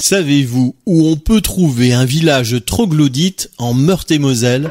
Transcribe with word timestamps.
Savez-vous 0.00 0.74
où 0.86 1.08
on 1.08 1.16
peut 1.16 1.42
trouver 1.42 1.92
un 1.92 2.06
village 2.06 2.56
troglodyte 2.64 3.50
en 3.58 3.74
Meurthe-et-Moselle? 3.74 4.70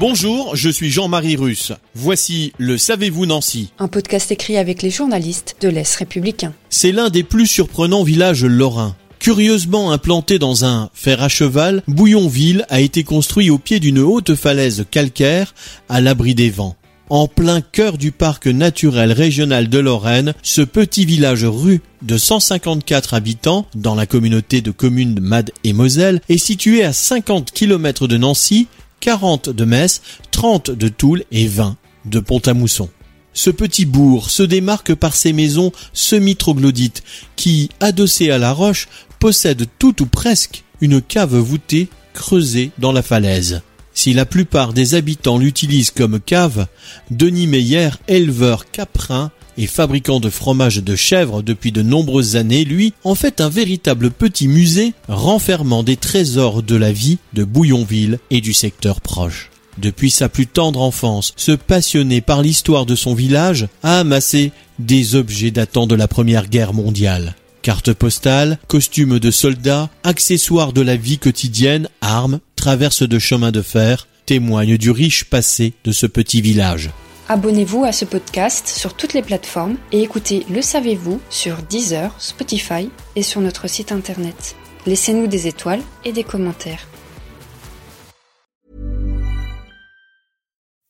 Bonjour, 0.00 0.56
je 0.56 0.68
suis 0.68 0.90
Jean-Marie 0.90 1.36
Russe. 1.36 1.70
Voici 1.94 2.52
le 2.58 2.76
Savez-vous 2.76 3.24
Nancy. 3.24 3.70
Un 3.78 3.86
podcast 3.86 4.32
écrit 4.32 4.56
avec 4.56 4.82
les 4.82 4.90
journalistes 4.90 5.54
de 5.60 5.68
l'Est 5.68 5.94
républicain. 5.94 6.54
C'est 6.70 6.90
l'un 6.90 7.08
des 7.08 7.22
plus 7.22 7.46
surprenants 7.46 8.02
villages 8.02 8.44
lorrains. 8.44 8.96
Curieusement 9.20 9.92
implanté 9.92 10.40
dans 10.40 10.64
un 10.64 10.90
fer 10.92 11.22
à 11.22 11.28
cheval, 11.28 11.84
Bouillonville 11.86 12.66
a 12.68 12.80
été 12.80 13.04
construit 13.04 13.48
au 13.48 13.58
pied 13.58 13.78
d'une 13.78 14.00
haute 14.00 14.34
falaise 14.34 14.86
calcaire 14.90 15.54
à 15.88 16.00
l'abri 16.00 16.34
des 16.34 16.50
vents. 16.50 16.74
En 17.10 17.26
plein 17.26 17.60
cœur 17.60 17.98
du 17.98 18.12
parc 18.12 18.46
naturel 18.46 19.10
régional 19.10 19.68
de 19.68 19.80
Lorraine, 19.80 20.32
ce 20.44 20.60
petit 20.60 21.04
village 21.04 21.44
rue 21.44 21.80
de 22.02 22.16
154 22.16 23.14
habitants 23.14 23.66
dans 23.74 23.96
la 23.96 24.06
communauté 24.06 24.60
de 24.60 24.70
communes 24.70 25.16
de 25.16 25.20
Mad 25.20 25.50
et 25.64 25.72
Moselle 25.72 26.20
est 26.28 26.38
situé 26.38 26.84
à 26.84 26.92
50 26.92 27.50
km 27.50 28.06
de 28.06 28.16
Nancy, 28.16 28.68
40 29.00 29.50
de 29.50 29.64
Metz, 29.64 30.02
30 30.30 30.70
de 30.70 30.86
Toul 30.86 31.24
et 31.32 31.48
20 31.48 31.76
de 32.04 32.20
Pont-à-Mousson. 32.20 32.88
Ce 33.32 33.50
petit 33.50 33.86
bourg 33.86 34.30
se 34.30 34.44
démarque 34.44 34.94
par 34.94 35.16
ses 35.16 35.32
maisons 35.32 35.72
semi-troglodytes 35.92 37.02
qui, 37.34 37.70
adossées 37.80 38.30
à 38.30 38.38
la 38.38 38.52
roche, 38.52 38.86
possèdent 39.18 39.66
tout 39.80 40.00
ou 40.00 40.06
presque 40.06 40.62
une 40.80 41.02
cave 41.02 41.36
voûtée 41.36 41.88
creusée 42.14 42.70
dans 42.78 42.92
la 42.92 43.02
falaise. 43.02 43.62
Si 43.94 44.12
la 44.12 44.24
plupart 44.24 44.72
des 44.72 44.94
habitants 44.94 45.38
l'utilisent 45.38 45.90
comme 45.90 46.20
cave, 46.20 46.66
Denis 47.10 47.46
Meyer, 47.46 47.90
éleveur 48.08 48.70
caprin 48.70 49.30
et 49.58 49.66
fabricant 49.66 50.20
de 50.20 50.30
fromage 50.30 50.76
de 50.76 50.96
chèvre 50.96 51.42
depuis 51.42 51.72
de 51.72 51.82
nombreuses 51.82 52.36
années, 52.36 52.64
lui, 52.64 52.94
en 53.04 53.14
fait 53.14 53.40
un 53.40 53.48
véritable 53.48 54.10
petit 54.10 54.48
musée 54.48 54.94
renfermant 55.08 55.82
des 55.82 55.96
trésors 55.96 56.62
de 56.62 56.76
la 56.76 56.92
vie 56.92 57.18
de 57.34 57.44
Bouillonville 57.44 58.18
et 58.30 58.40
du 58.40 58.52
secteur 58.52 59.00
proche. 59.00 59.50
Depuis 59.78 60.10
sa 60.10 60.28
plus 60.28 60.46
tendre 60.46 60.80
enfance, 60.80 61.32
ce 61.36 61.52
passionné 61.52 62.20
par 62.20 62.42
l'histoire 62.42 62.86
de 62.86 62.94
son 62.94 63.14
village 63.14 63.68
a 63.82 64.00
amassé 64.00 64.52
des 64.78 65.14
objets 65.14 65.50
datant 65.50 65.86
de 65.86 65.94
la 65.94 66.08
Première 66.08 66.48
Guerre 66.48 66.74
mondiale. 66.74 67.34
Cartes 67.62 67.92
postales, 67.92 68.58
costumes 68.68 69.18
de 69.18 69.30
soldats, 69.30 69.90
accessoires 70.02 70.72
de 70.72 70.80
la 70.80 70.96
vie 70.96 71.18
quotidienne, 71.18 71.88
armes, 72.00 72.40
traverses 72.60 73.02
de 73.02 73.18
chemin 73.18 73.50
de 73.50 73.62
fer, 73.62 74.06
témoignent 74.26 74.76
du 74.76 74.90
riche 74.90 75.24
passé 75.24 75.72
de 75.82 75.92
ce 75.92 76.06
petit 76.06 76.42
village. 76.42 76.90
Abonnez-vous 77.28 77.84
à 77.84 77.92
ce 77.92 78.04
podcast 78.04 78.68
sur 78.68 78.94
toutes 78.94 79.14
les 79.14 79.22
plateformes 79.22 79.76
et 79.92 80.02
écoutez 80.02 80.44
Le 80.50 80.60
Savez-vous 80.60 81.20
sur 81.30 81.62
Deezer, 81.62 82.14
Spotify 82.18 82.90
et 83.16 83.22
sur 83.22 83.40
notre 83.40 83.66
site 83.66 83.92
internet. 83.92 84.56
Laissez-nous 84.86 85.26
des 85.26 85.46
étoiles 85.46 85.80
et 86.04 86.12
des 86.12 86.24
commentaires. 86.24 86.86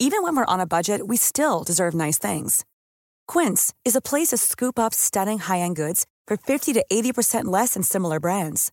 Even 0.00 0.22
when 0.22 0.34
we're 0.34 0.46
on 0.48 0.58
a 0.58 0.66
budget, 0.66 1.02
we 1.06 1.18
still 1.18 1.62
deserve 1.64 1.94
nice 1.94 2.18
things. 2.18 2.64
Quince 3.28 3.72
is 3.84 3.94
a 3.94 4.00
place 4.00 4.28
to 4.28 4.36
scoop 4.36 4.78
up 4.78 4.92
stunning 4.92 5.38
high-end 5.38 5.76
goods 5.76 6.04
for 6.26 6.36
50 6.36 6.72
to 6.72 6.84
80% 6.90 7.44
less 7.44 7.74
than 7.74 7.82
similar 7.82 8.18
brands. 8.18 8.72